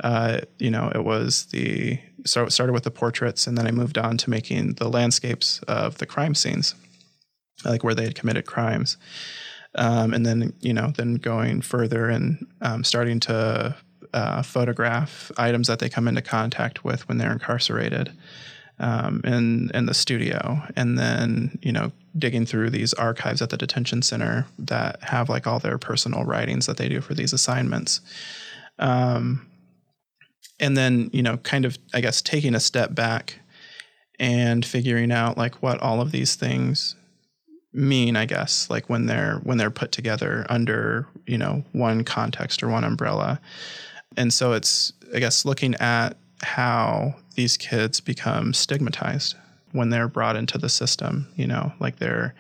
[0.03, 3.71] uh, you know, it was the so it started with the portraits, and then I
[3.71, 6.75] moved on to making the landscapes of the crime scenes,
[7.65, 8.97] like where they had committed crimes,
[9.75, 13.75] um, and then you know, then going further and um, starting to
[14.13, 18.11] uh, photograph items that they come into contact with when they're incarcerated.
[18.79, 23.57] Um, in in the studio, and then you know digging through these archives at the
[23.57, 28.01] detention center that have like all their personal writings that they do for these assignments.
[28.77, 29.47] Um,
[30.59, 33.39] and then you know kind of i guess taking a step back
[34.19, 36.95] and figuring out like what all of these things
[37.73, 42.63] mean i guess like when they're when they're put together under you know one context
[42.63, 43.39] or one umbrella.
[44.15, 49.35] And so it's i guess looking at how these kids become stigmatized
[49.73, 52.33] when they're brought into the system you know like they're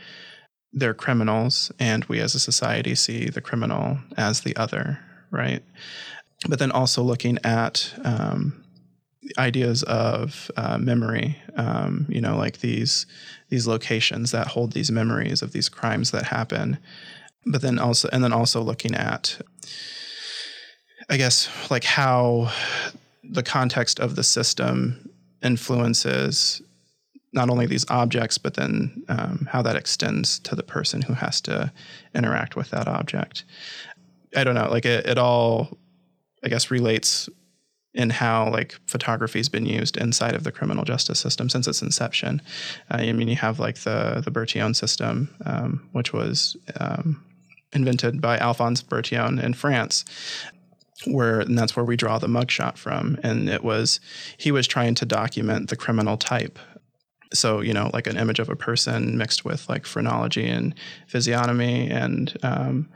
[0.73, 4.99] they're criminals and we as a society see the criminal as the other
[5.31, 5.63] right
[6.47, 8.63] but then also looking at um,
[9.37, 11.37] ideas of uh, memory.
[11.55, 13.05] Um, you know, like these
[13.49, 16.77] these locations that hold these memories of these crimes that happen.
[17.45, 19.39] But then also, and then also looking at,
[21.09, 22.51] I guess, like how
[23.23, 25.09] the context of the system
[25.41, 26.61] influences
[27.33, 31.39] not only these objects, but then um, how that extends to the person who has
[31.41, 31.71] to
[32.15, 33.45] interact with that object.
[34.35, 35.77] I don't know, like it, it all
[36.43, 37.29] I guess relates
[37.93, 41.81] in how like photography has been used inside of the criminal justice system since its
[41.81, 42.41] inception.
[42.91, 47.23] Uh, I mean, you have like the the Bertillon system, um, which was um,
[47.73, 50.05] invented by Alphonse Bertillon in France.
[51.05, 53.99] Where and that's where we draw the mugshot from, and it was
[54.37, 56.57] he was trying to document the criminal type
[57.33, 60.73] so you know like an image of a person mixed with like phrenology and
[61.07, 62.89] physiognomy and um,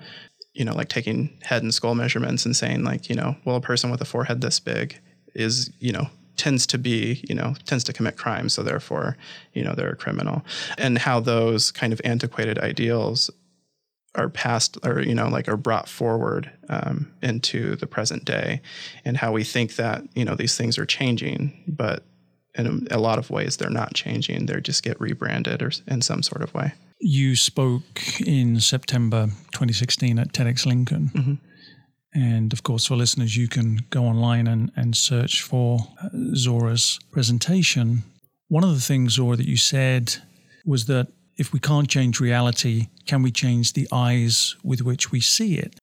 [0.54, 3.62] you know, like taking head and skull measurements and saying like, you know, well, a
[3.62, 4.99] person with a forehead this big
[5.34, 9.16] is, you know, tends to be, you know, tends to commit crime, so therefore,
[9.54, 10.43] you know, they're a criminal.
[10.78, 13.30] And how those kind of antiquated ideals
[14.16, 18.62] are passed or you know like are brought forward um, into the present day
[19.06, 22.04] and how we think that you know these things are changing but
[22.56, 26.02] in a, a lot of ways they're not changing they just get rebranded or in
[26.02, 31.12] some sort of way you spoke in September 2016 at TEDx Lincoln.
[31.14, 31.34] Mm-hmm.
[32.14, 36.99] And of course, for listeners, you can go online and, and search for uh, Zora's
[37.12, 38.04] presentation.
[38.49, 40.16] One of the things, Zora, that you said
[40.66, 45.22] was that if we can't change reality, can we change the eyes with which we
[45.22, 45.80] see it?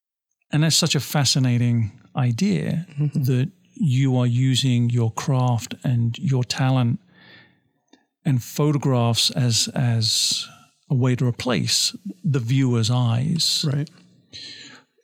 [0.51, 3.23] And that's such a fascinating idea mm-hmm.
[3.23, 6.99] that you are using your craft and your talent
[8.25, 10.47] and photographs as as
[10.89, 13.65] a way to replace the viewer's eyes.
[13.67, 13.89] Right.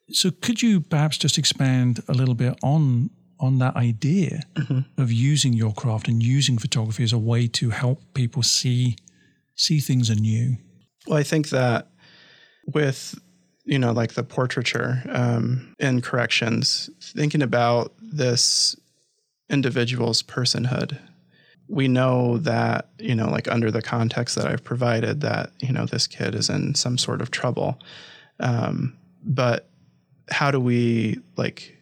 [0.09, 3.09] So could you perhaps just expand a little bit on
[3.39, 5.01] on that idea mm-hmm.
[5.01, 8.95] of using your craft and using photography as a way to help people see
[9.55, 10.57] see things anew?
[11.07, 11.89] Well, I think that
[12.73, 13.19] with
[13.65, 18.75] you know like the portraiture um, in corrections, thinking about this
[19.49, 20.97] individual's personhood
[21.67, 25.85] we know that you know like under the context that i've provided that you know
[25.85, 27.79] this kid is in some sort of trouble.
[28.39, 29.69] Um, but
[30.29, 31.77] how do we like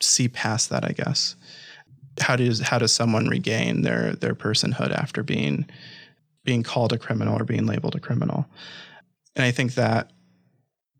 [0.00, 1.36] see past that i guess?
[2.20, 5.66] How does how does someone regain their their personhood after being
[6.44, 8.46] being called a criminal or being labeled a criminal?
[9.36, 10.10] And i think that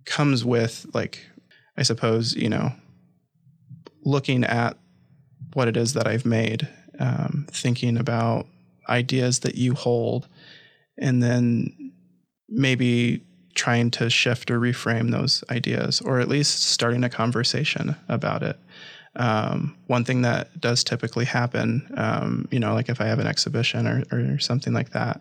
[0.04, 1.24] comes with like
[1.76, 2.72] i suppose you know
[4.04, 4.76] looking at
[5.54, 6.68] what it is that i've made
[6.98, 8.46] um, thinking about
[8.88, 10.28] ideas that you hold,
[10.98, 11.92] and then
[12.48, 13.22] maybe
[13.54, 18.58] trying to shift or reframe those ideas, or at least starting a conversation about it.
[19.16, 23.26] Um, one thing that does typically happen, um, you know, like if I have an
[23.26, 25.20] exhibition or, or something like that,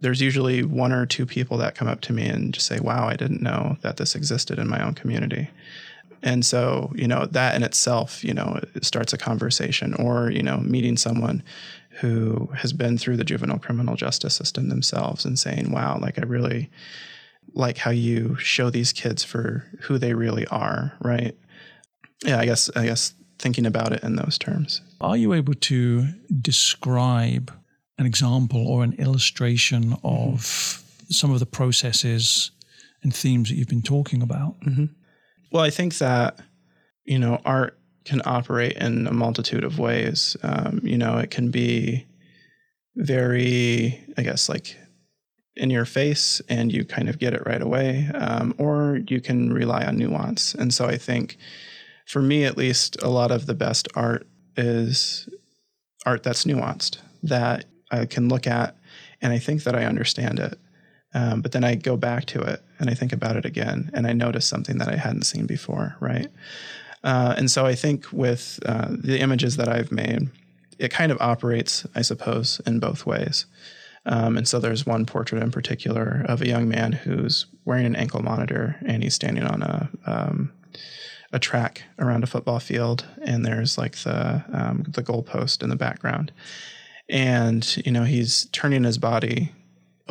[0.00, 3.08] there's usually one or two people that come up to me and just say, Wow,
[3.08, 5.50] I didn't know that this existed in my own community.
[6.22, 10.42] And so, you know, that in itself, you know, it starts a conversation or, you
[10.42, 11.42] know, meeting someone
[12.00, 16.22] who has been through the juvenile criminal justice system themselves and saying, wow, like I
[16.22, 16.70] really
[17.54, 21.36] like how you show these kids for who they really are, right?
[22.24, 24.80] Yeah, I guess, I guess thinking about it in those terms.
[25.00, 26.06] Are you able to
[26.40, 27.52] describe
[27.98, 31.12] an example or an illustration of mm-hmm.
[31.12, 32.52] some of the processes
[33.02, 34.58] and themes that you've been talking about?
[34.60, 34.86] Mm-hmm.
[35.52, 36.40] Well, I think that,
[37.04, 40.34] you know, art can operate in a multitude of ways.
[40.42, 42.06] Um, you know, it can be
[42.96, 44.76] very, I guess, like
[45.54, 49.52] in your face and you kind of get it right away, um, or you can
[49.52, 50.54] rely on nuance.
[50.54, 51.36] And so I think
[52.06, 54.26] for me, at least, a lot of the best art
[54.56, 55.28] is
[56.06, 58.76] art that's nuanced, that I can look at
[59.20, 60.58] and I think that I understand it.
[61.14, 64.06] Um, but then I go back to it and I think about it again and
[64.06, 66.28] I notice something that I hadn't seen before, right?
[67.04, 70.30] Uh, and so I think with uh, the images that I've made,
[70.78, 73.46] it kind of operates, I suppose, in both ways.
[74.06, 77.94] Um, and so there's one portrait in particular of a young man who's wearing an
[77.94, 80.52] ankle monitor and he's standing on a, um,
[81.32, 85.76] a track around a football field, and there's like the um, the goalpost in the
[85.76, 86.30] background,
[87.08, 89.52] and you know he's turning his body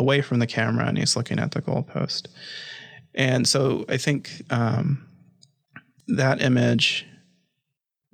[0.01, 2.27] away from the camera and he's looking at the goalpost,
[3.15, 5.07] and so I think um,
[6.07, 7.05] that image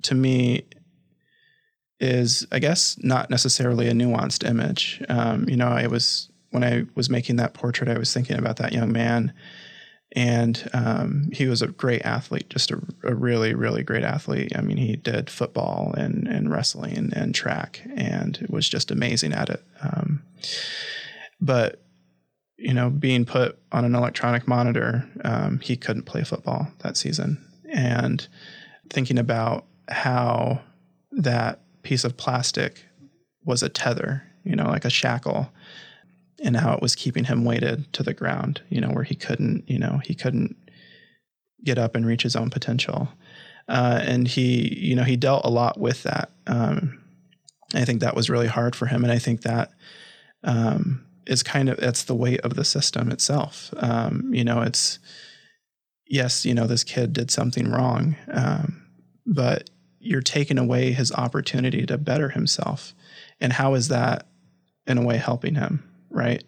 [0.02, 0.62] to me
[2.00, 5.02] is I guess not necessarily a nuanced image.
[5.08, 8.56] Um, you know, I was when I was making that portrait, I was thinking about
[8.58, 9.32] that young man
[10.12, 14.52] and um, he was a great athlete, just a, a, really, really great athlete.
[14.56, 19.50] I mean, he did football and, and wrestling and track, and was just amazing at
[19.50, 19.62] it.
[21.40, 21.82] But
[22.58, 27.38] you know, being put on an electronic monitor, um, he couldn't play football that season.
[27.70, 28.26] And
[28.90, 30.60] thinking about how
[31.12, 32.84] that piece of plastic
[33.44, 35.50] was a tether, you know, like a shackle
[36.42, 39.68] and how it was keeping him weighted to the ground, you know, where he couldn't,
[39.68, 40.56] you know, he couldn't
[41.64, 43.08] get up and reach his own potential.
[43.68, 46.30] Uh, and he, you know, he dealt a lot with that.
[46.46, 47.00] Um,
[47.74, 49.04] I think that was really hard for him.
[49.04, 49.70] And I think that
[50.42, 53.72] um, is kind of, that's the weight of the system itself.
[53.76, 54.98] Um, you know, it's,
[56.06, 58.86] yes, you know, this kid did something wrong, um,
[59.26, 59.70] but
[60.00, 62.94] you're taking away his opportunity to better himself.
[63.40, 64.26] And how is that
[64.86, 65.84] in a way helping him?
[66.10, 66.44] right?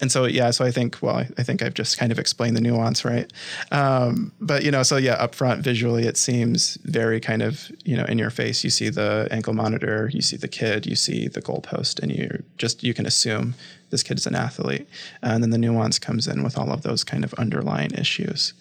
[0.00, 2.56] And so yeah, so I think well, I, I think I've just kind of explained
[2.56, 3.32] the nuance, right?
[3.72, 7.96] Um, but you know, so yeah, up front visually, it seems very kind of you
[7.96, 8.62] know in your face.
[8.62, 12.42] You see the ankle monitor, you see the kid, you see the goalpost, and you
[12.58, 13.54] just you can assume
[13.90, 14.86] this kid is an athlete.
[15.22, 18.52] And then the nuance comes in with all of those kind of underlying issues.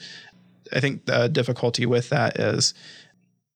[0.71, 2.73] I think the difficulty with that is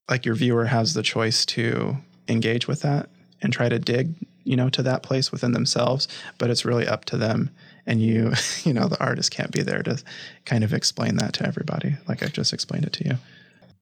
[0.09, 3.09] like your viewer has the choice to engage with that
[3.41, 4.13] and try to dig
[4.43, 6.07] you know to that place within themselves
[6.37, 7.49] but it's really up to them
[7.89, 8.31] and you
[8.63, 10.01] you know the artist can't be there to
[10.45, 13.15] kind of explain that to everybody like i've just explained it to you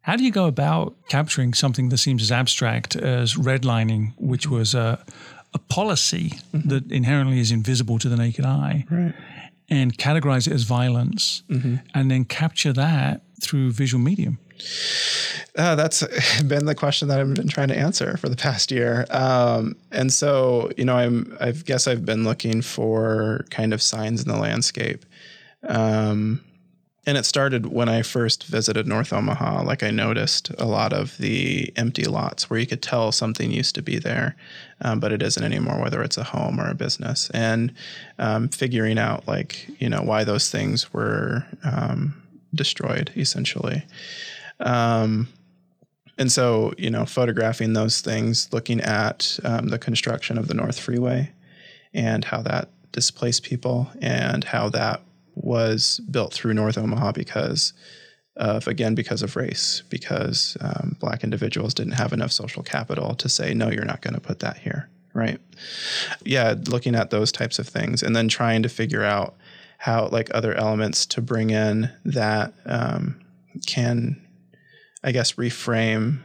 [0.01, 4.73] how do you go about capturing something that seems as abstract as redlining which was
[4.73, 5.03] a,
[5.53, 6.69] a policy mm-hmm.
[6.69, 9.13] that inherently is invisible to the naked eye right.
[9.69, 11.75] and categorize it as violence mm-hmm.
[11.93, 14.39] and then capture that through visual medium
[15.57, 16.03] uh, that's
[16.43, 19.05] been the question that I've been trying to answer for the past year.
[19.09, 24.21] Um, and so, you know, I'm, I guess I've been looking for kind of signs
[24.21, 25.05] in the landscape.
[25.67, 26.41] Um,
[27.07, 29.63] and it started when I first visited North Omaha.
[29.63, 33.75] Like I noticed a lot of the empty lots where you could tell something used
[33.75, 34.35] to be there,
[34.81, 37.29] um, but it isn't anymore, whether it's a home or a business.
[37.29, 37.73] And
[38.19, 42.21] um, figuring out like, you know, why those things were um,
[42.53, 43.83] destroyed essentially.
[44.59, 45.27] Um,
[46.17, 50.79] and so, you know, photographing those things, looking at um, the construction of the North
[50.79, 51.31] Freeway
[51.93, 55.01] and how that displaced people and how that
[55.35, 57.73] was built through North Omaha because
[58.35, 63.29] of, again, because of race, because um, black individuals didn't have enough social capital to
[63.29, 64.89] say, no, you're not going to put that here.
[65.13, 65.39] Right.
[66.23, 66.55] Yeah.
[66.67, 69.35] Looking at those types of things and then trying to figure out
[69.79, 73.19] how, like, other elements to bring in that um,
[73.65, 74.21] can
[75.07, 76.19] I guess, reframe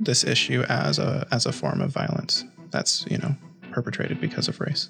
[0.00, 3.36] this issue as a as a form of violence that's you know
[3.72, 4.88] perpetrated because of race.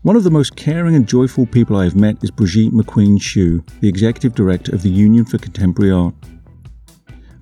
[0.00, 3.62] One of the most caring and joyful people I have met is Brigitte McQueen Shew,
[3.80, 6.14] the Executive Director of the Union for Contemporary Art.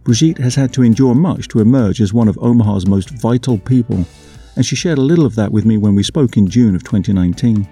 [0.03, 4.05] Brigitte has had to endure much to emerge as one of Omaha's most vital people
[4.57, 6.83] and she shared a little of that with me when we spoke in June of
[6.83, 7.69] 2019.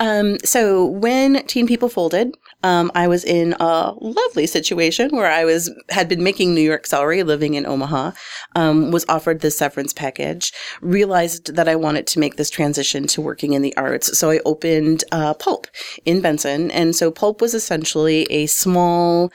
[0.00, 5.44] Um, so when Teen People folded, um, I was in a lovely situation where I
[5.44, 8.12] was had been making New York salary, living in Omaha,
[8.56, 13.20] um, was offered this severance package, realized that I wanted to make this transition to
[13.20, 14.18] working in the arts.
[14.18, 15.66] So I opened uh, Pulp
[16.04, 19.30] in Benson, and so Pulp was essentially a small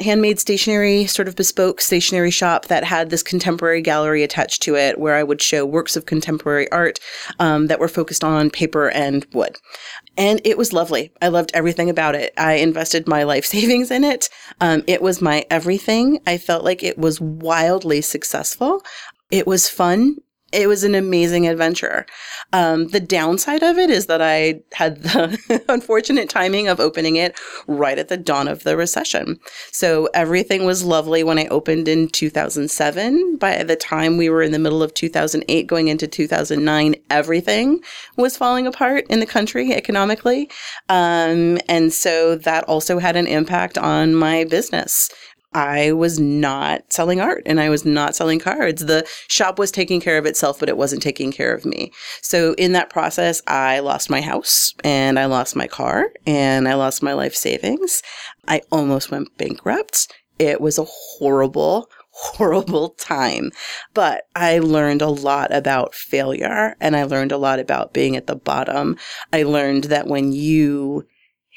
[0.00, 4.98] handmade stationery, sort of bespoke stationery shop that had this contemporary gallery attached to it
[4.98, 6.98] where I would show works of contemporary art
[7.38, 9.56] um, that were focused on paper and wood.
[10.16, 11.12] And it was lovely.
[11.22, 12.32] I loved everything about it.
[12.36, 14.28] I invested my life savings in it.
[14.60, 16.20] Um, it was my everything.
[16.26, 18.82] I felt like it was wildly successful.
[19.30, 20.16] It was fun
[20.52, 22.06] it was an amazing adventure.
[22.52, 27.38] Um, the downside of it is that I had the unfortunate timing of opening it
[27.66, 29.38] right at the dawn of the recession.
[29.70, 33.36] So everything was lovely when I opened in 2007.
[33.36, 37.80] By the time we were in the middle of 2008, going into 2009, everything
[38.16, 40.50] was falling apart in the country economically.
[40.88, 45.10] Um, and so that also had an impact on my business.
[45.58, 48.84] I was not selling art and I was not selling cards.
[48.84, 51.90] The shop was taking care of itself, but it wasn't taking care of me.
[52.22, 56.74] So in that process, I lost my house and I lost my car and I
[56.74, 58.04] lost my life savings.
[58.46, 60.06] I almost went bankrupt.
[60.38, 63.50] It was a horrible, horrible time.
[63.94, 68.28] But I learned a lot about failure and I learned a lot about being at
[68.28, 68.96] the bottom.
[69.32, 71.08] I learned that when you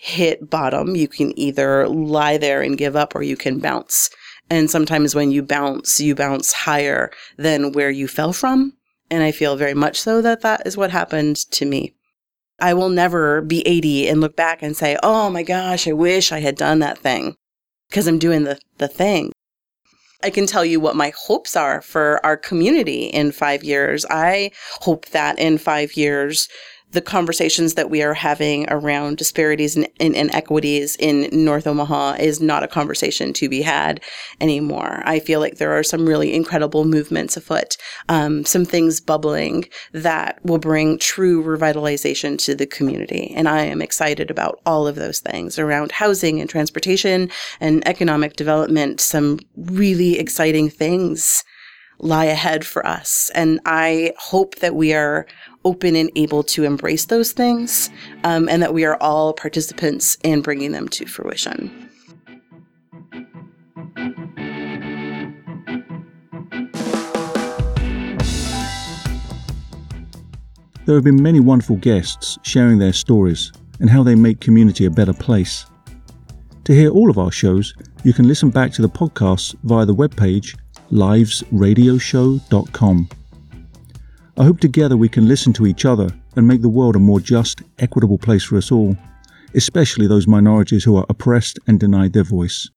[0.01, 4.09] hit bottom, you can either lie there and give up or you can bounce.
[4.49, 8.73] And sometimes when you bounce, you bounce higher than where you fell from.
[9.11, 11.93] And I feel very much so that that is what happened to me.
[12.59, 16.31] I will never be 80 and look back and say, oh my gosh, I wish
[16.31, 17.35] I had done that thing
[17.89, 19.31] because I'm doing the, the thing.
[20.23, 24.03] I can tell you what my hopes are for our community in five years.
[24.09, 26.47] I hope that in five years,
[26.91, 32.63] the conversations that we are having around disparities and, inequities in North Omaha is not
[32.63, 34.01] a conversation to be had
[34.39, 35.01] anymore.
[35.05, 37.77] I feel like there are some really incredible movements afoot,
[38.09, 43.33] um, some things bubbling that will bring true revitalization to the community.
[43.35, 47.29] And I am excited about all of those things around housing and transportation
[47.59, 51.43] and economic development, some really exciting things
[52.01, 53.31] lie ahead for us.
[53.35, 55.25] And I hope that we are
[55.63, 57.89] open and able to embrace those things,
[58.23, 61.89] um, and that we are all participants in bringing them to fruition.
[70.85, 74.89] There have been many wonderful guests sharing their stories and how they make community a
[74.89, 75.65] better place.
[76.65, 77.73] To hear all of our shows,
[78.03, 80.57] you can listen back to the podcasts via the webpage
[80.91, 83.09] livesradioshow.com.
[84.37, 87.19] I hope together we can listen to each other and make the world a more
[87.19, 88.97] just, equitable place for us all,
[89.53, 92.69] especially those minorities who are oppressed and denied their voice.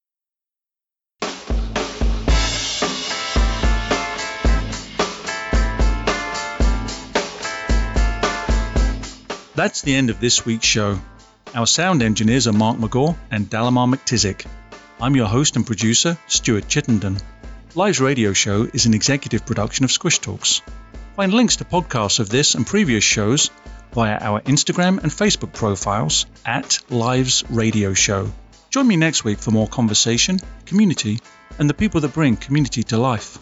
[9.57, 10.99] That's the end of this week's show.
[11.55, 14.47] Our sound engineers are Mark McGaw and Dalamar McTizick.
[15.01, 17.19] I'm your host and producer, Stuart Chittenden.
[17.77, 20.63] Live's radio show is an executive production of Squish Talks.
[21.17, 23.51] Find links to podcasts of this and previous shows
[23.93, 28.31] via our Instagram and Facebook profiles at Lives Radio Show.
[28.71, 31.19] Join me next week for more conversation, community,
[31.59, 33.39] and the people that bring community to life.